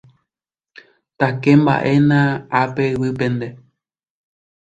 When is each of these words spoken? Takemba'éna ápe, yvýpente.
Takemba'éna 1.19 2.19
ápe, 2.61 2.83
yvýpente. 2.95 3.47